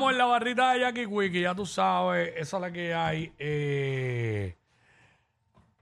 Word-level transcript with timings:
estamos 0.00 0.12
en 0.12 0.18
la 0.18 0.24
barrita 0.26 0.72
de 0.72 0.80
Jackie 0.80 1.06
Wiki, 1.06 1.40
ya 1.42 1.54
tú 1.54 1.66
sabes, 1.66 2.32
esa 2.36 2.56
es 2.56 2.60
la 2.60 2.72
que 2.72 2.94
hay. 2.94 3.32
Eh... 3.38 4.56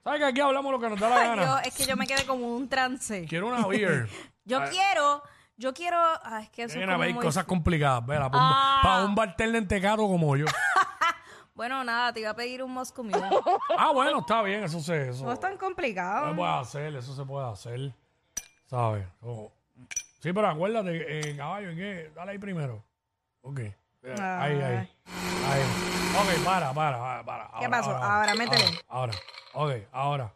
¿Sabes 0.03 0.21
que 0.21 0.27
aquí 0.27 0.41
hablamos 0.41 0.73
lo 0.73 0.81
que 0.81 0.89
nos 0.89 0.99
da 0.99 1.09
la 1.09 1.23
Yo, 1.25 1.29
gana? 1.37 1.61
es 1.61 1.75
que 1.75 1.85
yo 1.87 1.97
me 1.97 2.07
quedé 2.07 2.25
como 2.27 2.45
en 2.47 2.53
un 2.53 2.69
trance. 2.69 3.27
Quiero 3.29 3.49
una 3.49 3.67
beer. 3.67 4.09
Yo 4.45 4.61
quiero, 4.71 5.23
yo 5.59 5.75
quiero. 5.75 5.99
Ay, 6.25 6.45
es 6.45 6.51
que 6.51 6.63
eso 6.63 6.73
es 6.73 6.81
Ven 6.81 6.89
a 6.89 6.93
como 6.95 7.05
ver 7.05 7.13
muy- 7.15 7.23
cosas 7.23 7.45
complicadas, 7.45 8.07
vela, 8.07 8.31
para 8.31 8.43
un, 8.43 8.51
Ah. 8.51 8.81
para 8.83 9.05
un 9.05 9.15
bartender 9.15 9.57
entecato 9.63 10.03
como 10.09 10.37
yo. 10.37 10.47
Bueno, 11.55 11.83
nada, 11.85 12.13
te 12.15 12.21
iba 12.21 12.31
a 12.31 12.35
pedir 12.37 12.63
un 12.63 12.73
Moscow 12.73 13.05
Mule. 13.05 13.19
Ah, 13.77 13.91
bueno, 13.93 14.21
está 14.21 14.41
bien, 14.43 14.63
eso 14.65 14.81
se, 14.81 15.11
eso, 15.11 15.27
No 15.27 15.33
es 15.33 15.41
tan 15.41 15.53
se 15.53 15.59
complicado. 15.59 16.35
puede 16.35 16.51
hacer, 16.53 16.95
eso 16.97 17.15
se 17.15 17.25
puede 17.25 17.47
hacer, 17.51 17.93
¿sabes? 18.67 19.07
Oh. 19.21 19.53
Sí, 20.21 20.33
pero 20.33 20.49
acuérdate, 20.49 21.31
eh, 21.31 21.37
caballo, 21.37 21.69
¿qué? 21.75 22.11
Dale 22.15 22.31
ahí 22.33 22.39
primero. 22.39 22.83
Ok. 23.43 23.61
Eh, 24.17 24.21
Ahí, 24.21 24.61
ahí. 24.61 24.77
Ahí. 25.51 25.63
Ok, 26.19 26.45
para, 26.45 26.73
para, 26.73 26.99
para. 26.99 27.23
para. 27.25 27.45
¿Qué 27.59 27.67
Ahora, 27.67 27.71
pasó? 27.71 27.97
Ahora, 27.97 28.35
métele. 28.35 28.65
Ahora, 28.89 29.13
ahora. 29.53 29.77
Ok, 29.77 29.89
ahora. 29.93 30.35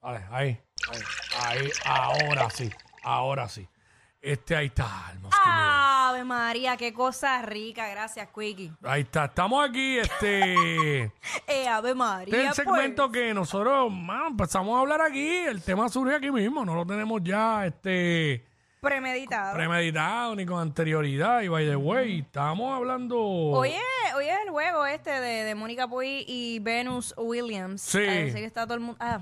Vale, 0.00 0.24
ahí. 0.30 0.60
Ahí, 0.90 1.00
ahí, 1.42 1.70
ahora 1.84 2.50
sí. 2.50 2.70
Ahora 3.02 3.48
sí. 3.48 3.68
Este, 4.20 4.54
ahí 4.54 4.66
está, 4.66 5.12
el. 5.12 5.20
Ave 5.42 6.24
María, 6.24 6.76
qué 6.76 6.92
cosa 6.92 7.40
rica. 7.42 7.88
Gracias, 7.88 8.28
Quickie. 8.34 8.72
Ahí 8.82 9.02
está. 9.02 9.26
Estamos 9.26 9.66
aquí, 9.66 9.98
este. 9.98 11.12
Eh, 11.46 11.68
Ave 11.68 11.94
María. 11.94 12.34
Este 12.34 12.42
es 12.50 12.58
el 12.58 12.64
pues. 12.64 12.76
segmento 12.80 13.10
que 13.10 13.32
nosotros, 13.32 13.90
mano, 13.90 14.28
empezamos 14.28 14.76
a 14.76 14.80
hablar 14.80 15.00
aquí. 15.00 15.26
El 15.26 15.62
tema 15.62 15.88
surge 15.88 16.16
aquí 16.16 16.30
mismo. 16.30 16.64
No 16.64 16.74
lo 16.74 16.84
tenemos 16.84 17.22
ya, 17.22 17.64
este. 17.66 18.44
Premeditado. 18.80 19.54
premeditado 19.54 20.34
ni 20.34 20.46
con 20.46 20.60
anterioridad. 20.60 21.42
Y 21.42 21.48
by 21.48 21.66
the 21.66 21.76
way, 21.76 22.20
estábamos 22.20 22.74
hablando. 22.74 23.18
Oye, 23.18 23.78
hoy 24.16 24.26
es 24.26 24.38
el 24.44 24.50
juego 24.50 24.86
este 24.86 25.10
de, 25.10 25.44
de 25.44 25.54
Mónica 25.54 25.86
Puy 25.86 26.24
y 26.26 26.58
Venus 26.60 27.14
Williams. 27.16 27.82
Sí. 27.82 27.98
Así 28.06 28.32
que 28.32 28.44
está 28.44 28.64
todo 28.64 28.74
el 28.74 28.80
mundo. 28.80 28.96
Ah, 29.00 29.20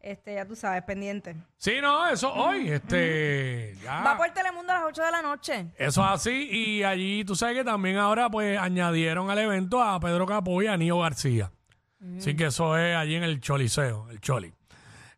este, 0.00 0.34
ya 0.34 0.44
tú 0.44 0.56
sabes, 0.56 0.82
pendiente. 0.82 1.36
Sí, 1.58 1.74
no, 1.80 2.08
eso 2.08 2.32
hoy. 2.32 2.68
Este. 2.70 3.76
Ya. 3.82 4.02
Va 4.02 4.16
por 4.16 4.30
Telemundo 4.30 4.72
a 4.72 4.76
las 4.76 4.84
8 4.86 5.02
de 5.02 5.10
la 5.10 5.22
noche. 5.22 5.66
Eso 5.76 6.02
es 6.02 6.10
así. 6.10 6.48
Y 6.50 6.82
allí, 6.82 7.24
tú 7.24 7.34
sabes 7.36 7.56
que 7.56 7.64
también 7.64 7.96
ahora, 7.96 8.28
pues, 8.30 8.58
añadieron 8.58 9.30
al 9.30 9.38
evento 9.38 9.82
a 9.82 9.98
Pedro 10.00 10.26
Capó 10.26 10.62
y 10.62 10.66
a 10.66 10.76
Nío 10.76 10.98
García. 11.00 11.50
Así 12.18 12.36
que 12.36 12.46
eso 12.46 12.76
es 12.76 12.96
allí 12.96 13.16
en 13.16 13.24
el 13.24 13.40
Choliseo, 13.40 14.08
el 14.10 14.20
Choli. 14.20 14.52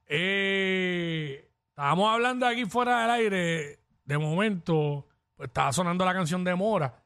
Eh, 0.06 1.47
estábamos 1.78 2.12
hablando 2.12 2.44
aquí 2.44 2.64
fuera 2.64 3.02
del 3.02 3.10
aire. 3.10 3.78
De 4.04 4.18
momento, 4.18 5.06
pues 5.36 5.46
estaba 5.46 5.72
sonando 5.72 6.04
la 6.04 6.12
canción 6.12 6.42
de 6.42 6.56
Mora, 6.56 7.04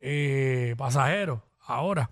eh, 0.00 0.74
Pasajero, 0.76 1.44
ahora. 1.66 2.10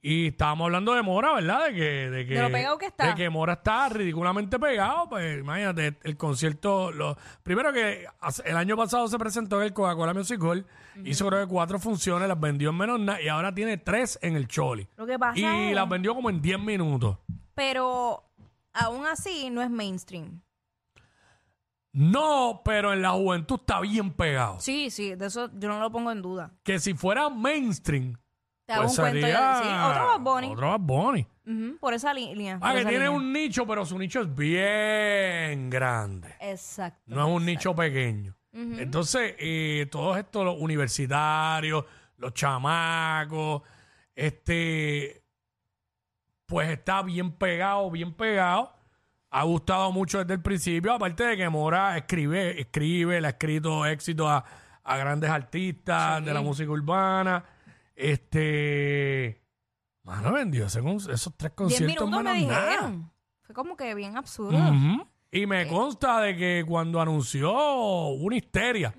Y 0.00 0.28
estábamos 0.28 0.64
hablando 0.64 0.94
de 0.94 1.02
Mora, 1.02 1.34
¿verdad? 1.34 1.66
De 1.66 1.74
que, 1.74 2.10
de 2.10 2.26
que, 2.26 2.34
De 2.34 2.42
lo 2.42 2.50
pegado 2.50 2.78
que 2.78 2.86
está. 2.86 3.06
De 3.06 3.14
que 3.14 3.30
Mora 3.30 3.52
está 3.52 3.88
ridículamente 3.88 4.58
pegado. 4.58 5.08
Pues 5.08 5.38
imagínate, 5.38 5.96
el 6.02 6.16
concierto. 6.16 6.90
Lo, 6.90 7.16
primero 7.44 7.72
que 7.72 8.06
el 8.44 8.56
año 8.56 8.76
pasado 8.76 9.06
se 9.06 9.16
presentó 9.16 9.60
en 9.60 9.66
el 9.68 9.72
Coca-Cola 9.72 10.14
Music 10.14 10.42
Hall. 10.42 10.66
Hizo 11.04 11.28
creo 11.28 11.40
que 11.40 11.46
cuatro 11.46 11.78
funciones, 11.78 12.26
las 12.26 12.40
vendió 12.40 12.70
en 12.70 12.76
menos 12.78 12.98
nada. 12.98 13.22
Y 13.22 13.28
ahora 13.28 13.54
tiene 13.54 13.76
tres 13.76 14.18
en 14.22 14.34
el 14.34 14.48
Choli. 14.48 14.88
Lo 14.96 15.06
que 15.06 15.16
pasa 15.18 15.38
Y 15.38 15.44
es- 15.44 15.74
las 15.74 15.88
vendió 15.88 16.16
como 16.16 16.30
en 16.30 16.42
10 16.42 16.58
minutos. 16.58 17.16
Pero 17.54 18.24
aún 18.72 19.06
así 19.06 19.50
no 19.50 19.62
es 19.62 19.70
mainstream. 19.70 20.40
No, 21.98 22.62
pero 22.64 22.92
en 22.92 23.02
la 23.02 23.10
juventud 23.10 23.58
está 23.58 23.80
bien 23.80 24.12
pegado. 24.12 24.60
Sí, 24.60 24.88
sí, 24.90 25.16
de 25.16 25.26
eso 25.26 25.50
yo 25.54 25.68
no 25.68 25.80
lo 25.80 25.90
pongo 25.90 26.12
en 26.12 26.22
duda. 26.22 26.52
Que 26.62 26.78
si 26.78 26.94
fuera 26.94 27.28
mainstream, 27.28 28.16
Te 28.66 28.74
hago 28.74 28.84
pues 28.84 28.98
un 28.98 29.04
cuento. 29.04 29.20
sería 29.20 29.60
Sí, 29.62 29.68
otro 29.68 30.06
Bad 30.06 30.20
Bunny. 30.20 30.52
Otro 30.52 30.68
Bad 30.70 30.80
Bunny. 30.80 31.26
Ujú, 31.46 31.78
por 31.80 31.94
esa 31.94 32.14
li- 32.14 32.34
línea. 32.36 32.58
Ah, 32.62 32.72
que 32.72 32.80
esa 32.80 32.88
tiene 32.90 33.04
línea. 33.06 33.18
un 33.18 33.32
nicho, 33.32 33.66
pero 33.66 33.84
su 33.84 33.98
nicho 33.98 34.20
es 34.20 34.32
bien 34.32 35.70
grande. 35.70 36.34
Exacto. 36.40 37.00
No 37.06 37.26
es 37.26 37.34
un 37.34 37.44
nicho 37.46 37.74
pequeño. 37.74 38.36
Entonces, 38.52 39.34
eh, 39.38 39.86
todos 39.90 40.18
estos, 40.18 40.44
los 40.44 40.56
universitarios, 40.58 41.84
los 42.16 42.32
chamacos, 42.34 43.62
este, 44.16 45.24
pues 46.46 46.68
está 46.70 47.02
bien 47.02 47.32
pegado, 47.32 47.90
bien 47.90 48.12
pegado. 48.14 48.77
Ha 49.30 49.42
gustado 49.44 49.92
mucho 49.92 50.18
desde 50.18 50.34
el 50.34 50.42
principio, 50.42 50.94
aparte 50.94 51.24
de 51.24 51.36
que 51.36 51.48
Mora 51.48 51.98
escribe, 51.98 52.58
escribe, 52.60 53.20
le 53.20 53.26
ha 53.26 53.30
escrito 53.30 53.84
éxito 53.84 54.26
a, 54.28 54.42
a 54.84 54.96
grandes 54.96 55.28
artistas 55.28 56.24
de 56.24 56.32
la 56.32 56.40
música 56.40 56.70
urbana. 56.70 57.44
Este, 57.94 59.42
mano, 60.04 60.32
vendió 60.32 60.66
ese 60.66 60.80
esos 61.12 61.36
tres 61.36 61.52
conciertos 61.52 62.08
minutos 62.08 62.24
me 62.24 62.32
menos 62.32 62.52
nada. 62.52 62.92
Fue 63.42 63.54
como 63.54 63.76
que 63.76 63.94
bien 63.94 64.16
absurdo. 64.16 64.58
Y 65.30 65.46
me 65.46 65.68
consta 65.68 66.20
de 66.22 66.34
que 66.36 66.64
cuando 66.66 66.98
anunció 66.98 68.08
una 68.08 68.36
histeria, 68.36 68.94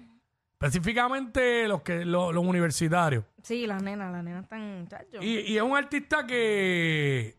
específicamente 0.53 1.67
los 1.67 1.81
que 1.81 2.05
los, 2.05 2.35
los 2.35 2.45
universitarios. 2.45 3.23
Sí, 3.41 3.65
las 3.65 3.81
nenas, 3.81 4.11
las 4.11 4.23
nenas 4.23 4.43
están. 4.43 4.87
Y, 5.21 5.39
y 5.39 5.57
es 5.57 5.63
un 5.63 5.75
artista 5.75 6.27
que, 6.27 7.38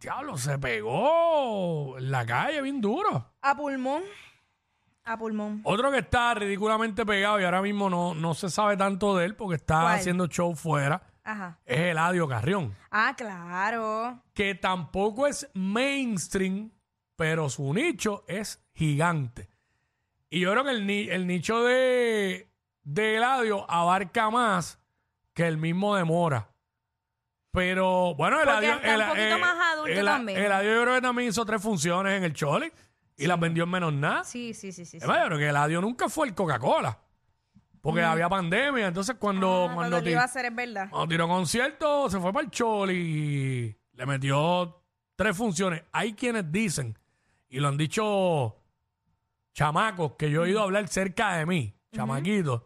diablo, 0.00 0.36
se 0.36 0.58
pegó 0.58 1.98
en 1.98 2.10
la 2.10 2.24
calle 2.26 2.62
bien 2.62 2.80
duro. 2.80 3.32
A 3.42 3.56
pulmón. 3.56 4.02
A 5.04 5.16
pulmón. 5.16 5.60
Otro 5.64 5.90
que 5.90 5.98
está 5.98 6.34
ridículamente 6.34 7.06
pegado 7.06 7.40
y 7.40 7.44
ahora 7.44 7.62
mismo 7.62 7.88
no, 7.88 8.14
no 8.14 8.34
se 8.34 8.50
sabe 8.50 8.76
tanto 8.76 9.16
de 9.16 9.24
él 9.26 9.36
porque 9.36 9.56
está 9.56 9.82
¿Cuál? 9.82 9.94
haciendo 9.96 10.26
show 10.26 10.54
fuera, 10.56 11.00
Ajá. 11.22 11.58
es 11.64 11.78
Eladio 11.78 12.26
Carrión. 12.28 12.74
Ah, 12.90 13.14
claro. 13.16 14.20
que 14.34 14.54
tampoco 14.56 15.26
es 15.26 15.48
mainstream, 15.54 16.70
pero 17.14 17.48
su 17.48 17.72
nicho 17.72 18.24
es 18.26 18.64
gigante. 18.74 19.48
Y 20.28 20.40
yo 20.40 20.50
creo 20.50 20.64
que 20.64 20.70
el, 20.72 20.86
ni- 20.86 21.08
el 21.08 21.26
nicho 21.28 21.62
de, 21.62 22.50
de 22.82 23.16
Eladio 23.16 23.64
abarca 23.70 24.28
más 24.30 24.80
que 25.34 25.46
el 25.46 25.56
mismo 25.56 25.94
de 25.94 26.02
Mora. 26.04 26.50
Pero 27.56 28.14
bueno, 28.14 28.36
Porque 28.36 28.50
Eladio, 28.50 28.72
está 28.74 28.88
un 28.88 28.94
Ela- 29.00 29.08
poquito 29.08 29.38
más 29.38 29.72
adulto 29.72 29.92
Ela- 30.00 30.12
también. 30.12 30.38
Eladio 30.44 30.74
yo 30.74 30.82
creo 30.82 30.94
que 30.96 31.00
también 31.00 31.28
hizo 31.30 31.44
tres 31.46 31.62
funciones 31.62 32.12
en 32.18 32.24
el 32.24 32.32
Choli 32.34 32.70
y 33.16 33.26
las 33.26 33.40
vendió 33.40 33.64
en 33.64 33.70
menos 33.70 33.92
nada. 33.94 34.24
Sí, 34.24 34.52
sí, 34.52 34.72
sí, 34.72 34.84
sí. 34.84 34.92
sí. 34.92 34.96
Además, 34.98 35.18
yo 35.20 35.26
creo 35.26 35.38
que 35.38 35.48
Eladio 35.48 35.80
nunca 35.80 36.08
fue 36.10 36.26
el 36.26 36.34
Coca-Cola. 36.34 36.98
Porque 37.80 38.02
había 38.02 38.28
pandemia. 38.28 38.88
Entonces, 38.88 39.16
cuando, 39.18 39.46
Ah, 39.48 39.52
cuando, 39.66 39.74
cuando 39.76 39.96
lo 39.98 40.02
ti- 40.02 40.10
iba 40.10 40.20
a 40.20 40.24
hacer 40.24 40.44
es 40.46 40.54
verdad. 40.54 40.88
cuando 40.90 41.08
tiró 41.08 41.26
concierto, 41.28 42.10
se 42.10 42.20
fue 42.20 42.32
para 42.32 42.44
el 42.44 42.50
Choli 42.50 42.94
y 42.94 43.76
le 43.96 44.06
metió 44.06 44.82
tres 45.14 45.34
funciones. 45.36 45.82
Hay 45.92 46.12
quienes 46.12 46.50
dicen, 46.52 46.98
y 47.48 47.58
lo 47.60 47.68
han 47.68 47.76
dicho 47.78 48.56
chamacos, 49.54 50.12
que 50.18 50.30
yo 50.30 50.44
he 50.44 50.50
ido 50.50 50.60
a 50.60 50.64
hablar 50.64 50.88
cerca 50.88 51.36
de 51.36 51.46
mí, 51.46 51.74
chamaquitos, 51.92 52.62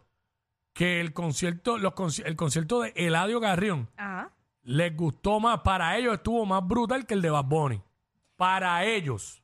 que 0.73 0.99
el 0.99 1.13
concierto, 1.13 1.77
los 1.77 1.93
conci- 1.93 2.23
el 2.25 2.35
concierto 2.35 2.81
de 2.81 2.91
Eladio 2.95 3.39
Carrión 3.39 3.89
Ajá. 3.95 4.31
Les 4.63 4.95
gustó 4.95 5.39
más, 5.39 5.59
para 5.61 5.97
ellos 5.97 6.13
estuvo 6.15 6.45
más 6.45 6.65
brutal 6.67 7.05
que 7.05 7.13
el 7.15 7.21
de 7.21 7.29
Bad 7.29 7.45
Bunny. 7.45 7.81
Para 8.35 8.85
ellos. 8.85 9.41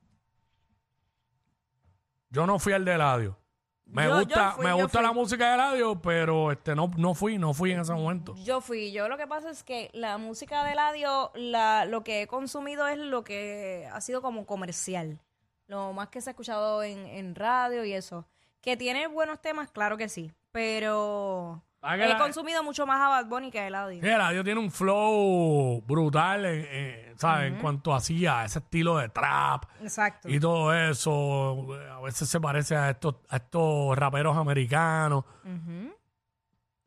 Yo 2.30 2.46
no 2.46 2.60
fui 2.60 2.74
al 2.74 2.86
de 2.86 2.94
Eladio. 2.94 3.38
Me 3.86 4.04
Yo- 4.04 4.10
yo 4.10 4.16
gusta, 4.26 4.52
fui, 4.52 4.64
me 4.66 4.70
yo 4.72 4.76
gusta 4.78 4.98
fui. 5.00 5.08
la 5.08 5.14
música 5.14 5.48
de 5.48 5.54
Eladio, 5.56 6.02
pero 6.02 6.52
este 6.52 6.76
no, 6.76 6.92
no 6.98 7.14
fui, 7.14 7.38
no 7.38 7.54
fui 7.54 7.72
en 7.72 7.80
ese 7.80 7.94
momento. 7.94 8.36
Yo 8.44 8.60
fui. 8.60 8.92
Yo 8.92 9.08
lo 9.08 9.16
que 9.18 9.28
pasa 9.28 9.50
es 9.50 9.64
que 9.64 9.90
la 9.94 10.18
música 10.18 10.64
de 10.66 10.74
Eladio, 10.74 11.32
la, 11.36 11.86
lo 11.86 12.04
que 12.04 12.24
he 12.24 12.28
consumido 12.28 12.86
es 12.88 12.98
lo 12.98 13.24
que 13.24 13.88
ha 13.92 14.02
sido 14.02 14.22
como 14.22 14.46
comercial. 14.46 15.20
Lo 15.68 15.94
más 15.94 16.10
que 16.10 16.20
se 16.22 16.30
ha 16.30 16.32
escuchado 16.32 16.84
en, 16.84 17.06
en 17.08 17.34
radio 17.36 17.86
y 17.86 17.94
eso. 17.94 18.28
Que 18.62 18.76
tiene 18.76 19.08
buenos 19.08 19.42
temas, 19.42 19.72
claro 19.72 19.96
que 19.98 20.10
sí. 20.10 20.34
Pero 20.52 21.64
He 21.96 22.18
consumido 22.18 22.64
mucho 22.64 22.86
más 22.86 23.00
a 23.00 23.08
Bad 23.10 23.26
Bunny 23.28 23.50
que 23.52 23.60
a 23.60 23.68
Eladio. 23.68 24.02
Sí, 24.02 24.08
Eladio 24.08 24.44
tiene 24.44 24.60
un 24.60 24.72
flow 24.72 25.82
brutal, 25.88 26.46
en, 26.46 27.18
¿sabes? 27.18 27.52
En 27.54 27.60
cuanto 27.60 27.94
hacía 27.94 28.44
ese 28.46 28.60
estilo 28.60 28.98
de 28.98 29.10
trap 29.10 29.66
Exacto. 29.82 30.28
y 30.30 30.40
todo 30.40 30.74
eso. 30.74 31.68
A 31.96 32.02
veces 32.02 32.28
se 32.30 32.40
parece 32.42 32.76
a 32.76 32.90
estos, 32.90 33.16
a 33.30 33.38
estos 33.38 33.98
raperos 33.98 34.36
americanos. 34.36 35.24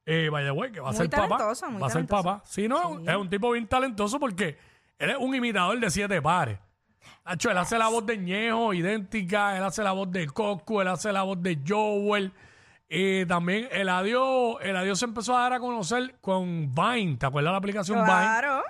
Eh, 0.07 0.29
by 0.31 0.45
the 0.45 0.51
way, 0.51 0.73
que 0.73 0.81
va 0.81 0.89
a 0.89 0.93
Muy 0.93 0.97
ser 0.99 1.11
papá. 1.11 1.29
talentoso, 1.37 1.71
muy 1.71 1.81
va 1.81 1.87
a 1.87 1.91
ser 1.91 2.07
talentoso. 2.07 2.23
papá. 2.23 2.43
Sí, 2.47 2.67
no, 2.69 3.01
es 3.09 3.17
un 3.17 3.29
tipo 3.31 3.51
bien 3.53 3.67
talentoso 3.69 4.19
porque 4.19 4.59
él 4.99 5.11
es 5.11 5.17
un 5.19 5.35
imitador 5.35 5.79
de 5.79 5.91
siete 5.91 6.21
pares. 6.21 6.59
Nacho, 7.25 7.51
él 7.51 7.59
hace 7.59 7.79
la 7.79 7.89
voz 7.89 8.05
de 8.07 8.19
Ñejo, 8.19 8.75
idéntica. 8.75 9.57
Él 9.57 9.63
hace 9.63 9.83
la 9.85 9.93
voz 9.93 10.11
de 10.11 10.27
Coco, 10.27 10.83
él 10.83 10.89
hace 10.89 11.13
la 11.13 11.23
voz 11.23 11.41
de 11.43 11.59
Joel. 11.67 12.33
Eh, 12.93 13.25
también 13.29 13.69
Eladio, 13.71 14.59
Eladio 14.61 14.97
se 14.97 15.05
empezó 15.05 15.37
a 15.37 15.43
dar 15.43 15.53
a 15.55 15.61
conocer 15.61 16.17
con 16.21 16.75
Vine. 16.75 17.17
¿Te 17.17 17.27
acuerdas 17.27 17.51
de 17.51 17.53
la 17.53 17.59
aplicación 17.59 17.99
Vine? 17.99 18.09
Claro. 18.11 18.63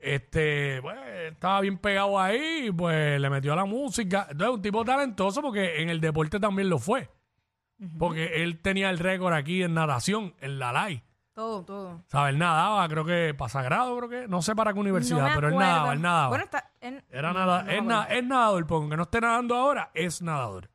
Este, 0.00 0.80
pues, 0.82 0.96
estaba 1.30 1.60
bien 1.60 1.78
pegado 1.78 2.18
ahí, 2.20 2.66
y, 2.66 2.72
pues 2.72 3.20
le 3.20 3.30
metió 3.30 3.52
a 3.52 3.56
la 3.56 3.64
música. 3.64 4.26
Entonces, 4.30 4.54
un 4.56 4.62
tipo 4.62 4.84
talentoso 4.84 5.40
porque 5.42 5.80
en 5.80 5.90
el 5.90 6.00
deporte 6.00 6.40
también 6.40 6.68
lo 6.68 6.78
fue. 6.78 7.08
Porque 7.98 8.42
él 8.42 8.60
tenía 8.60 8.90
el 8.90 8.98
récord 8.98 9.32
aquí 9.32 9.62
en 9.62 9.74
natación, 9.74 10.34
en 10.40 10.58
la 10.58 10.72
LAI. 10.72 11.04
Todo, 11.32 11.64
todo. 11.64 12.02
¿Sabes? 12.08 12.32
Él 12.32 12.38
nadaba, 12.40 12.88
creo 12.88 13.04
que 13.04 13.32
para 13.38 13.48
Sagrado, 13.48 13.96
creo 13.96 14.08
que. 14.08 14.26
No 14.26 14.42
sé 14.42 14.56
para 14.56 14.72
qué 14.72 14.74
No 14.76 14.80
universidad, 14.80 15.22
me 15.28 15.34
pero 15.36 15.46
él 15.48 15.54
acuerdo. 15.54 15.70
nadaba, 15.72 15.92
él 15.92 16.02
nadaba. 16.02 16.28
Bueno, 16.30 16.44
está. 16.44 16.70
en- 16.80 17.04
Era 17.10 17.32
no, 17.32 17.38
nada, 17.38 17.62
no 17.62 17.70
es, 17.70 17.84
na- 17.84 18.02
acuerdo. 18.02 18.18
es 18.20 18.26
nadador, 18.26 18.66
porque 18.66 18.82
aunque 18.82 18.96
no 18.96 19.02
esté 19.04 19.20
nadando 19.20 19.54
ahora, 19.54 19.90
es 19.94 20.20
nadador. 20.20 20.68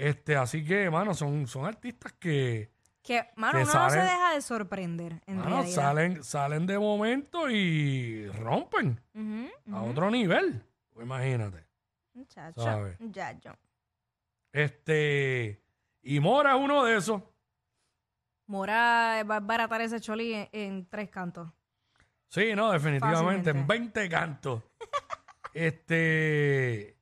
Este, 0.00 0.34
así 0.34 0.64
que, 0.64 0.88
mano, 0.88 1.12
son, 1.12 1.46
son 1.46 1.66
artistas 1.66 2.14
que 2.14 2.70
Que, 3.02 3.28
mano, 3.36 3.58
que 3.58 3.64
uno 3.64 3.74
no 3.74 3.90
se 3.90 3.98
deja 4.00 4.32
de 4.34 4.40
sorprender, 4.40 5.20
en 5.26 5.36
mano, 5.36 5.56
realidad. 5.56 5.74
salen, 5.74 6.24
salen 6.24 6.66
de 6.66 6.78
momento 6.78 7.50
y 7.50 8.26
rompen 8.28 8.98
a 9.70 9.82
otro 9.82 10.10
nivel. 10.10 10.64
Imagínate. 10.98 11.66
Muchacho, 12.14 12.62
¿Sabe? 12.62 12.96
muchacho. 12.98 13.54
Este, 14.52 15.62
y 16.02 16.18
Mora 16.18 16.56
es 16.56 16.60
uno 16.62 16.84
de 16.84 16.96
esos. 16.96 17.22
Mora 18.46 19.22
va 19.30 19.36
a 19.36 19.40
baratar 19.40 19.80
ese 19.82 20.00
choli 20.00 20.34
en, 20.34 20.48
en 20.52 20.86
tres 20.86 21.08
cantos. 21.10 21.48
Sí, 22.28 22.54
no, 22.54 22.72
definitivamente, 22.72 23.50
en 23.50 23.66
Fácilmente. 23.66 24.00
20 24.02 24.08
cantos. 24.08 24.62
este. 25.54 26.96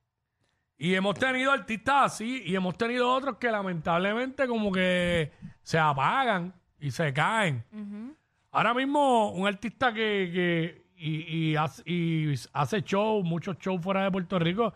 Y 0.81 0.95
hemos 0.95 1.13
tenido 1.19 1.51
artistas 1.51 2.13
así, 2.13 2.41
y 2.45 2.55
hemos 2.55 2.77
tenido 2.77 3.11
otros 3.13 3.35
que 3.37 3.51
lamentablemente 3.51 4.47
como 4.47 4.71
que 4.71 5.31
se 5.61 5.77
apagan 5.77 6.53
y 6.79 6.89
se 6.91 7.11
caen. 7.13 7.65
Ujú. 7.73 8.15
Ahora 8.51 8.73
mismo, 8.73 9.31
un 9.33 9.45
artista 9.45 9.91
que, 9.93 10.31
que 10.33 10.85
y, 10.95 11.49
y 11.51 11.55
hace, 11.57 11.83
y 11.85 12.33
hace 12.53 12.81
show, 12.81 13.21
muchos 13.23 13.57
shows 13.59 13.81
fuera 13.81 14.03
de 14.05 14.11
Puerto 14.11 14.39
Rico. 14.39 14.73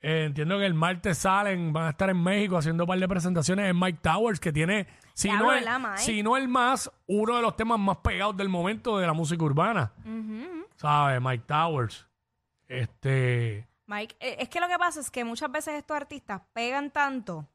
eh, 0.00 0.24
entiendo 0.26 0.58
que 0.58 0.66
el 0.66 0.74
martes 0.74 1.18
salen, 1.18 1.72
van 1.72 1.86
a 1.86 1.90
estar 1.90 2.10
en 2.10 2.20
México 2.20 2.56
haciendo 2.56 2.82
un 2.82 2.88
par 2.88 2.98
de 2.98 3.06
presentaciones 3.08 3.70
en 3.70 3.78
Mike 3.78 4.00
Towers, 4.02 4.40
que 4.40 4.52
tiene, 4.52 4.88
si, 5.14 5.28
Diablo, 5.28 5.46
no, 5.46 5.52
el, 5.52 5.60
¿verdad, 5.64 5.78
Mike? 5.80 5.98
si 5.98 6.22
no 6.24 6.36
el 6.36 6.48
más, 6.48 6.90
uno 7.06 7.36
de 7.36 7.42
los 7.42 7.54
temas 7.54 7.78
más 7.78 7.98
pegados 7.98 8.36
del 8.36 8.48
momento 8.48 8.98
de 8.98 9.06
la 9.06 9.12
música 9.12 9.44
urbana. 9.44 9.92
Ujú. 10.04 10.66
¿Sabes? 10.74 11.20
Mike 11.22 11.44
Towers. 11.46 12.08
Este. 12.66 13.67
Mike, 13.88 14.16
eh, 14.20 14.36
es 14.40 14.50
que 14.50 14.60
lo 14.60 14.68
que 14.68 14.78
pasa 14.78 15.00
es 15.00 15.10
que 15.10 15.24
muchas 15.24 15.50
veces 15.50 15.74
estos 15.74 15.96
artistas 15.96 16.42
pegan 16.52 16.90
tanto, 16.90 17.48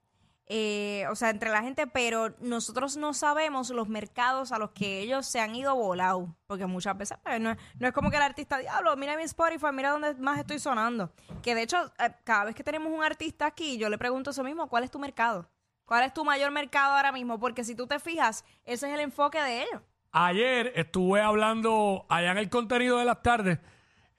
eh, 0.47 1.06
o 1.12 1.15
sea, 1.15 1.30
entre 1.30 1.51
la 1.51 1.62
gente, 1.62 1.85
pero 1.85 2.33
nosotros 2.39 2.97
no 2.97 3.13
sabemos 3.13 3.69
los 3.69 3.88
mercados 3.88 4.51
a 4.51 4.57
los 4.57 4.71
que 4.71 5.00
ellos 5.00 5.27
se 5.27 5.39
han 5.39 5.56
ido 5.56 5.75
volados, 5.75 6.27
porque 6.47 6.65
muchas 6.65 6.97
veces 6.97 7.19
pues, 7.21 7.39
no, 7.39 7.51
es, 7.51 7.57
no 7.77 7.88
es 7.88 7.94
como 7.94 8.09
que 8.09 8.18
el 8.18 8.24
artista, 8.24 8.57
diablo, 8.57 8.97
mira 8.97 9.15
mi 9.15 9.21
Spotify, 9.24 9.68
mira 9.71 9.91
dónde 9.91 10.15
más 10.15 10.39
estoy 10.39 10.57
sonando. 10.57 11.12
Que 11.44 11.53
de 11.53 11.62
hecho, 11.62 11.77
eh, 12.00 12.12
cada 12.24 12.45
vez 12.45 12.56
que 12.56 12.63
tenemos 12.63 12.91
un 12.91 13.03
artista 13.03 13.45
aquí, 13.45 13.77
yo 13.77 13.88
le 13.89 14.00
pregunto 14.00 14.31
eso 14.31 14.44
mismo, 14.44 14.68
¿cuál 14.68 14.83
es 14.83 14.89
tu 14.89 14.97
mercado? 14.97 15.47
¿Cuál 15.86 16.03
es 16.03 16.13
tu 16.15 16.25
mayor 16.25 16.50
mercado 16.50 16.95
ahora 16.95 17.12
mismo? 17.12 17.39
Porque 17.39 17.63
si 17.63 17.75
tú 17.75 17.86
te 17.86 18.00
fijas, 18.00 18.44
ese 18.63 18.88
es 18.88 18.94
el 18.95 19.01
enfoque 19.01 19.39
de 19.39 19.62
ellos. 19.62 19.81
Ayer 20.12 20.74
estuve 20.75 21.21
hablando 21.21 22.07
allá 22.09 22.31
en 22.31 22.39
el 22.39 22.50
contenido 22.50 22.97
de 22.97 23.06
las 23.06 23.21
tardes. 23.21 23.59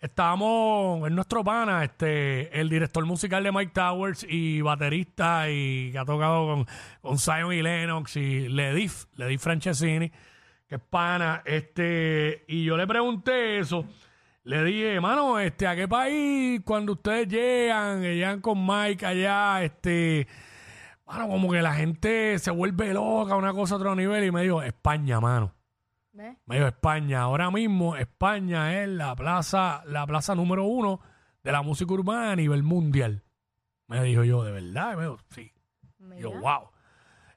Estábamos 0.04 1.08
en 1.08 1.14
nuestro 1.14 1.42
pana, 1.42 1.82
este, 1.82 2.60
el 2.60 2.68
director 2.68 3.06
musical 3.06 3.42
de 3.42 3.50
Mike 3.50 3.72
Towers 3.72 4.26
y 4.28 4.60
baterista 4.60 5.48
y 5.48 5.92
que 5.92 5.98
ha 5.98 6.04
tocado 6.04 6.46
con, 6.46 6.66
con 7.00 7.18
Zion 7.18 7.50
y 7.54 7.62
Lennox 7.62 8.14
y 8.16 8.50
Ledif, 8.50 9.06
Ledif 9.16 9.40
Franchesini, 9.40 10.12
que 10.68 10.74
es 10.74 10.80
pana. 10.82 11.40
Este, 11.46 12.44
y 12.48 12.64
yo 12.64 12.76
le 12.76 12.86
pregunté 12.86 13.58
eso. 13.58 13.86
Le 14.42 14.62
dije, 14.64 15.00
mano, 15.00 15.38
este, 15.38 15.66
¿a 15.66 15.74
qué 15.74 15.88
país 15.88 16.60
cuando 16.66 16.92
ustedes 16.92 17.26
llegan, 17.26 18.02
llegan 18.02 18.42
con 18.42 18.58
Mike 18.62 19.06
allá, 19.06 19.64
este, 19.64 20.28
mano, 21.06 21.28
como 21.28 21.50
que 21.50 21.62
la 21.62 21.72
gente 21.72 22.38
se 22.38 22.50
vuelve 22.50 22.92
loca, 22.92 23.36
una 23.36 23.54
cosa 23.54 23.76
a 23.76 23.78
otro 23.78 23.94
nivel? 23.94 24.22
Y 24.24 24.30
me 24.30 24.42
dijo, 24.42 24.62
España, 24.62 25.18
mano. 25.18 25.54
¿Ves? 26.14 26.36
Me 26.46 26.56
dijo 26.56 26.68
España. 26.68 27.22
Ahora 27.22 27.50
mismo 27.50 27.96
España 27.96 28.82
es 28.82 28.88
la 28.88 29.14
plaza, 29.16 29.82
la 29.86 30.06
plaza 30.06 30.34
número 30.34 30.64
uno 30.64 31.00
de 31.42 31.52
la 31.52 31.60
música 31.62 31.92
urbana 31.92 32.32
a 32.32 32.36
nivel 32.36 32.62
mundial. 32.62 33.22
Me 33.88 34.02
dijo 34.02 34.24
yo, 34.24 34.42
¿de 34.44 34.52
verdad? 34.52 34.96
Me 34.96 35.02
dijo, 35.02 35.18
sí. 35.30 35.52
Y 36.16 36.20
yo, 36.20 36.30
Mira. 36.30 36.40
wow. 36.40 36.70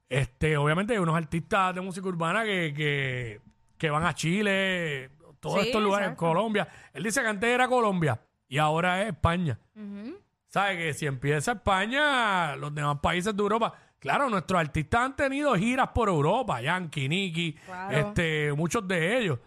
Este, 0.08 0.56
obviamente 0.58 0.94
hay 0.94 1.00
unos 1.00 1.18
artistas 1.18 1.76
de 1.76 1.82
música 1.82 2.08
urbana 2.08 2.44
que, 2.46 2.74
que, 2.76 3.42
que 3.78 3.90
van 3.90 4.06
a 4.06 4.14
Chile, 4.14 5.10
todos 5.40 5.62
Sí, 5.62 5.68
estos 5.68 5.82
lugares, 5.84 6.08
exacto. 6.10 6.28
Colombia. 6.28 6.68
Él 6.94 7.04
dice 7.04 7.22
que 7.22 7.28
antes 7.28 7.50
era 7.50 7.68
Colombia 7.68 8.20
y 8.48 8.58
ahora 8.60 9.02
es 9.02 9.10
España. 9.10 9.60
Ujú. 9.76 10.18
¿Sabes? 10.48 10.78
Que 10.78 10.94
si 10.94 11.06
empieza 11.08 11.54
España, 11.54 12.56
los 12.56 12.74
demás 12.74 13.00
países 13.02 13.36
de 13.36 13.42
Europa. 13.42 13.74
Claro, 14.00 14.30
nuestros 14.30 14.60
artistas 14.60 15.02
han 15.02 15.16
tenido 15.16 15.56
giras 15.56 15.90
por 15.94 16.08
Europa, 16.10 16.62
Yankee, 16.62 17.10
Nicky, 17.10 17.54
Claro. 17.54 17.98
este, 17.98 18.54
muchos 18.54 18.88
de 18.88 19.18
ellos. 19.18 19.40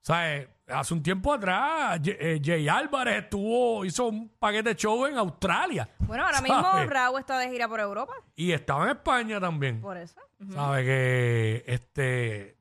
¿Sabes? 0.00 0.48
Hace 0.68 0.94
un 0.94 1.02
tiempo 1.02 1.32
atrás, 1.32 1.98
J- 2.04 2.16
eh, 2.20 2.40
Jay 2.44 2.68
Álvarez 2.68 3.24
estuvo, 3.24 3.84
hizo 3.84 4.06
un 4.08 4.28
paquete 4.38 4.70
de 4.70 4.76
show 4.76 5.06
en 5.06 5.16
Australia. 5.16 5.88
Bueno, 6.00 6.24
ahora 6.24 6.40
mismo. 6.42 6.62
Raúl 6.86 7.20
está 7.20 7.38
de 7.38 7.48
gira 7.50 7.66
por 7.68 7.80
Europa, 7.80 8.12
Y 8.36 8.52
estaba 8.52 8.84
en 8.84 8.90
España 8.90 9.40
también. 9.40 9.80
por 9.80 9.96
eso. 9.96 10.20
Ujú. 10.40 10.52
¿Sabes? 10.52 10.84
Que, 10.84 11.64
este, 11.66 12.56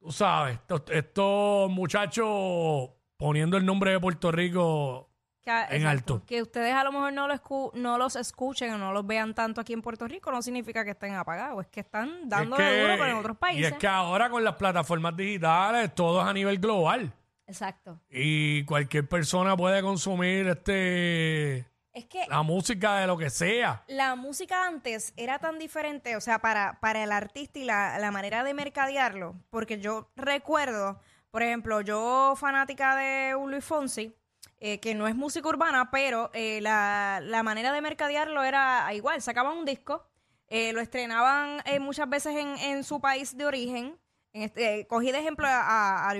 tú 0.00 0.10
sabes, 0.10 0.54
estos, 0.56 0.82
estos 0.90 1.70
muchachos 1.70 2.90
poniendo 3.16 3.56
el 3.56 3.64
nombre 3.66 3.92
de 3.92 4.00
Puerto 4.00 4.32
Rico 4.32 5.10
Que, 5.44 5.76
En 5.76 5.86
alto. 5.86 6.22
Que 6.26 6.40
ustedes 6.40 6.72
a 6.74 6.82
lo 6.84 6.92
mejor 6.92 7.12
no, 7.12 7.28
lo 7.28 7.34
escu- 7.34 7.70
no 7.74 7.98
los 7.98 8.16
escuchen 8.16 8.72
o 8.72 8.78
no 8.78 8.92
los 8.92 9.06
vean 9.06 9.34
tanto 9.34 9.60
aquí 9.60 9.74
en 9.74 9.82
Puerto 9.82 10.08
Rico 10.08 10.30
no 10.32 10.40
significa 10.40 10.84
que 10.84 10.92
estén 10.92 11.14
apagados. 11.14 11.60
Es 11.64 11.70
que 11.70 11.80
están 11.80 12.28
dándole 12.28 12.64
Es 12.64 12.70
que- 12.72 12.80
duro 12.82 12.98
con 12.98 13.08
en 13.08 13.16
otros 13.16 13.36
Y 13.36 13.40
países. 13.40 13.72
es 13.72 13.78
que 13.78 13.86
ahora 13.86 14.30
con 14.30 14.42
las 14.42 14.54
plataformas 14.54 15.14
digitales 15.16 15.94
todo 15.94 16.22
es 16.22 16.26
a 16.26 16.32
nivel 16.32 16.58
global. 16.58 17.12
Exacto. 17.46 18.00
Y 18.08 18.64
cualquier 18.64 19.06
persona 19.06 19.54
puede 19.54 19.82
consumir 19.82 20.46
este 20.48 21.58
Es 21.92 22.06
que 22.06 22.24
la 22.28 22.42
música 22.42 22.96
de 22.96 23.06
lo 23.06 23.18
que 23.18 23.28
sea. 23.28 23.84
la 23.86 24.14
música 24.16 24.66
antes 24.66 25.12
era 25.16 25.38
tan 25.38 25.58
diferente, 25.58 26.16
o 26.16 26.20
sea, 26.22 26.38
para, 26.38 26.78
para 26.80 27.04
el 27.04 27.12
artista 27.12 27.58
y 27.58 27.64
la, 27.64 27.98
la 27.98 28.10
manera 28.10 28.44
de 28.44 28.54
mercadearlo, 28.54 29.36
porque 29.50 29.78
yo 29.78 30.08
recuerdo, 30.16 30.98
por 31.30 31.42
ejemplo, 31.42 31.82
yo 31.82 32.34
fanática 32.36 32.96
de 32.96 33.32
Luis 33.46 33.62
Fonsi, 33.64 34.14
eh, 34.58 34.80
que 34.80 34.94
no 34.94 35.06
es 35.06 35.14
música 35.14 35.48
urbana, 35.48 35.90
pero 35.90 36.30
eh, 36.34 36.60
la, 36.60 37.20
la 37.22 37.42
manera 37.42 37.72
de 37.72 37.80
mercadearlo 37.80 38.42
era 38.44 38.92
igual, 38.94 39.20
sacaban 39.22 39.56
un 39.56 39.64
disco, 39.64 40.06
eh, 40.48 40.72
lo 40.72 40.80
estrenaban 40.80 41.60
eh, 41.64 41.80
muchas 41.80 42.08
veces 42.08 42.36
en, 42.36 42.56
en 42.58 42.84
su 42.84 43.00
país 43.00 43.36
de 43.36 43.46
origen, 43.46 43.98
en 44.32 44.42
este, 44.42 44.80
eh, 44.80 44.86
cogí 44.86 45.12
de 45.12 45.18
ejemplo 45.18 45.46
a, 45.46 46.08
a. 46.10 46.14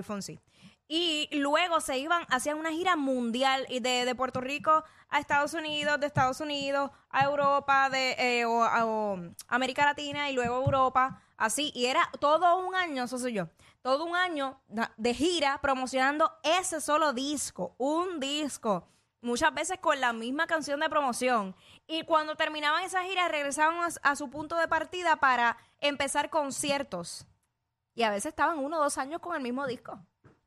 Y 0.87 1.29
luego 1.33 1.81
se 1.81 1.97
iban, 1.99 2.27
hacían 2.29 2.59
una 2.59 2.71
gira 2.71 2.95
mundial 2.97 3.67
y 3.71 3.81
de, 3.81 4.05
de 4.05 4.15
Puerto 4.15 4.41
Rico 4.41 4.85
a 5.09 5.19
Estados 5.19 5.55
Unidos, 5.55 5.99
de 5.99 6.07
Estados 6.07 6.41
Unidos 6.41 6.91
a 7.09 7.25
Europa, 7.25 7.89
de 7.89 8.13
eh, 8.19 8.45
o, 8.45 8.63
a- 8.63 8.85
o 8.85 9.19
América 9.49 9.87
Latina 9.87 10.29
y 10.31 10.35
luego 10.35 10.57
Europa, 10.57 11.23
así. 11.39 11.73
Y 11.75 11.87
era 11.87 12.11
todo 12.21 12.59
un 12.59 12.75
año, 12.75 13.05
eso 13.05 13.17
soy 13.19 13.33
yo, 13.33 13.49
todo 13.81 14.05
un 14.05 14.15
año 14.15 14.61
de 14.97 15.15
gira 15.15 15.59
promocionando 15.63 16.31
ese 16.43 16.81
solo 16.83 17.13
disco, 17.15 17.75
un 17.79 18.21
disco. 18.21 18.87
Muchas 19.23 19.55
veces 19.55 19.79
con 19.79 19.99
la 20.03 20.13
misma 20.13 20.47
canción 20.47 20.81
de 20.81 20.91
promoción. 20.91 21.57
Y 21.87 22.03
cuando 22.05 22.37
terminaban 22.37 22.83
esa 22.85 23.05
gira, 23.05 23.27
regresaban 23.29 23.77
a, 23.79 24.11
a 24.11 24.17
su 24.17 24.29
punto 24.29 24.59
de 24.59 24.69
partida 24.69 25.17
para 25.17 25.57
empezar 25.81 26.29
conciertos. 26.29 27.27
Y 27.95 28.03
a 28.03 28.11
veces 28.11 28.27
estaban 28.27 28.59
uno 28.59 28.77
o 28.79 28.83
dos 28.83 28.99
años 28.99 29.23
con 29.23 29.35
el 29.35 29.41
mismo 29.43 29.67
disco. 29.67 29.99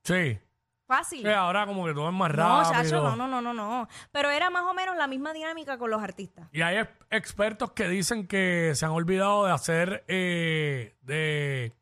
Sí. 0.07 0.39
Fácil. 0.87 1.21
Sí, 1.21 1.27
ahora 1.27 1.65
como 1.65 1.85
que 1.85 1.93
todo 1.93 2.07
es 2.07 2.13
más 2.15 2.29
No, 2.33 2.63
rápido. 2.63 2.71
chacho, 2.71 3.01
no, 3.03 3.15
no, 3.17 3.27
no, 3.27 3.41
no, 3.41 3.53
no. 3.53 3.89
Pero 4.11 4.29
era 4.29 4.49
más 4.49 4.63
o 4.63 4.73
menos 4.73 4.95
la 4.95 5.05
misma 5.07 5.33
dinámica 5.33 5.77
con 5.77 5.91
los 5.91 6.01
artistas. 6.01 6.47
Y 6.53 6.61
hay 6.61 6.77
ex- 6.77 6.89
expertos 7.09 7.71
que 7.73 7.89
dicen 7.89 8.25
que 8.25 8.71
se 8.73 8.85
han 8.85 8.91
olvidado 8.91 9.45
de 9.45 9.51
hacer 9.51 10.05
eh, 10.07 10.95
de 11.01 11.73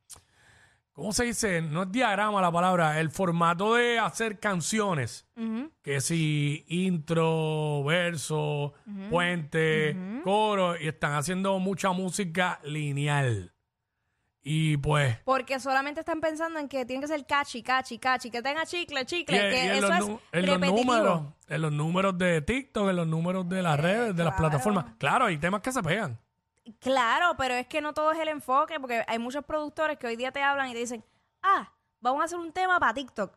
¿cómo 0.91 1.11
se 1.13 1.25
dice? 1.25 1.61
No 1.61 1.83
es 1.83 1.91
diagrama 1.91 2.41
la 2.41 2.51
palabra, 2.51 2.99
el 2.99 3.11
formato 3.11 3.75
de 3.75 3.99
hacer 3.99 4.39
canciones. 4.39 5.27
Que 5.83 6.01
si 6.01 6.65
intro, 6.67 7.83
verso, 7.83 8.73
puente, 9.11 9.95
coro, 10.23 10.81
y 10.81 10.87
están 10.87 11.13
haciendo 11.13 11.59
mucha 11.59 11.91
música 11.91 12.59
lineal. 12.63 13.53
Y 14.47 14.77
pues, 14.77 15.17
Porque 15.25 15.59
solamente 15.59 16.01
están 16.01 16.21
pensando 16.21 16.59
en 16.59 16.69
que 16.69 16.85
tiene 16.85 17.01
que 17.01 17.07
ser 17.07 17.25
cachi, 17.25 17.63
cachi, 17.63 17.97
cachi, 17.97 18.29
que 18.29 18.43
tenga 18.43 18.63
chicle, 18.63 19.03
chicle, 19.03 19.35
y- 19.35 19.39
que 19.49 19.65
y 19.65 19.69
eso 19.69 19.87
los, 19.87 19.97
es 19.97 20.19
en 20.33 20.45
los 20.45 20.59
números, 20.59 21.21
en 21.47 21.61
los 21.63 21.71
números 21.71 22.15
de 22.15 22.43
TikTok, 22.43 22.89
en 22.89 22.95
los 22.95 23.07
números 23.07 23.49
de 23.49 23.63
las 23.63 23.79
redes, 23.79 24.15
de 24.15 24.23
las 24.23 24.35
plataformas. 24.35 24.85
Claro, 24.99 25.25
hay 25.25 25.39
temas 25.39 25.61
que 25.61 25.71
se 25.71 25.81
pegan. 25.81 26.19
Claro, 26.79 27.33
pero 27.39 27.55
es 27.55 27.65
que 27.65 27.81
no 27.81 27.93
todo 27.93 28.11
es 28.11 28.19
el 28.19 28.27
enfoque, 28.27 28.79
porque 28.79 29.03
hay 29.07 29.17
muchos 29.17 29.43
productores 29.45 29.97
que 29.97 30.05
hoy 30.05 30.15
día 30.15 30.31
te 30.31 30.43
hablan 30.43 30.69
y 30.69 30.73
te 30.73 30.79
dicen, 30.79 31.03
ah, 31.41 31.71
vamos 31.99 32.21
a 32.21 32.25
hacer 32.25 32.37
un 32.37 32.51
tema 32.51 32.79
para 32.79 32.93
TikTok. 32.93 33.35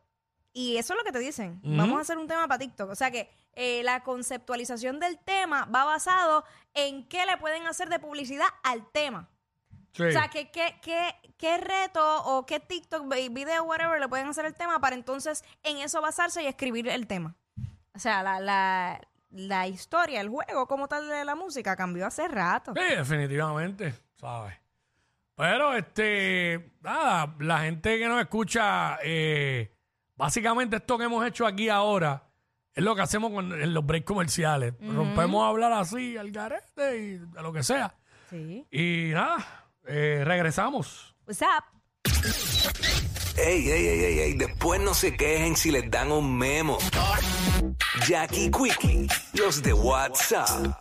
Y 0.52 0.76
eso 0.76 0.92
es 0.92 0.98
lo 0.98 1.04
que 1.04 1.12
te 1.12 1.20
dicen, 1.20 1.58
vamos 1.62 1.96
a 1.96 2.00
hacer 2.02 2.18
un 2.18 2.26
tema 2.26 2.46
para 2.46 2.58
TikTok. 2.58 2.90
O 2.90 2.94
sea 2.94 3.10
que 3.10 3.30
eh, 3.54 3.82
la 3.82 4.02
conceptualización 4.02 5.00
del 5.00 5.18
tema 5.18 5.64
va 5.74 5.84
basado 5.86 6.44
en 6.74 7.08
qué 7.08 7.24
le 7.24 7.38
pueden 7.38 7.66
hacer 7.66 7.88
de 7.88 7.98
publicidad 7.98 8.48
al 8.62 8.86
tema. 8.90 9.30
O 10.00 10.12
sea, 10.12 10.28
¿qué, 10.28 10.50
qué, 10.50 10.76
qué, 10.82 11.14
qué 11.36 11.58
reto 11.58 12.24
o 12.24 12.46
qué 12.46 12.60
TikTok, 12.60 13.08
video, 13.30 13.64
whatever, 13.64 13.98
le 14.00 14.08
pueden 14.08 14.28
hacer 14.28 14.44
el 14.44 14.54
tema 14.54 14.80
para 14.80 14.94
entonces 14.94 15.44
en 15.62 15.78
eso 15.78 16.00
basarse 16.00 16.42
y 16.42 16.46
escribir 16.46 16.88
el 16.88 17.06
tema? 17.06 17.34
O 17.94 17.98
sea, 17.98 18.22
la, 18.22 18.38
la, 18.38 19.00
la 19.30 19.66
historia, 19.66 20.20
el 20.20 20.28
juego 20.28 20.66
como 20.66 20.88
tal 20.88 21.08
de 21.08 21.24
la 21.24 21.34
música 21.34 21.74
cambió 21.76 22.06
hace 22.06 22.28
rato. 22.28 22.72
Sí, 22.74 22.94
definitivamente, 22.96 23.94
¿sabes? 24.16 24.54
Pero, 25.34 25.74
este, 25.74 26.72
nada, 26.80 27.34
la 27.40 27.60
gente 27.60 27.98
que 27.98 28.08
nos 28.08 28.20
escucha, 28.20 28.98
eh, 29.02 29.72
básicamente 30.16 30.76
esto 30.76 30.98
que 30.98 31.04
hemos 31.04 31.24
hecho 31.26 31.46
aquí 31.46 31.68
ahora 31.68 32.24
es 32.74 32.84
lo 32.84 32.94
que 32.94 33.02
hacemos 33.02 33.32
con, 33.32 33.52
en 33.52 33.74
los 33.74 33.84
breaks 33.84 34.06
comerciales. 34.06 34.74
Rompemos 34.80 35.44
a 35.44 35.48
hablar 35.48 35.72
así 35.72 36.16
al 36.16 36.30
garete 36.30 36.98
y 36.98 37.18
de 37.18 37.42
lo 37.42 37.52
que 37.52 37.62
sea. 37.62 37.94
Sí. 38.30 38.66
Y 38.70 39.10
nada, 39.14 39.67
eh, 39.88 40.22
regresamos. 40.24 41.14
What's 41.26 41.42
up? 41.42 41.64
Ey, 43.36 43.70
ey, 43.70 43.86
ey, 43.86 44.04
ey, 44.04 44.18
ey, 44.20 44.34
después 44.34 44.80
no 44.80 44.94
se 44.94 45.16
quejen 45.16 45.56
si 45.56 45.70
les 45.70 45.88
dan 45.90 46.10
un 46.10 46.36
memo. 46.36 46.78
Jackie 48.06 48.50
Quickie, 48.50 49.06
los 49.34 49.62
de 49.62 49.72
WhatsApp. 49.72 50.74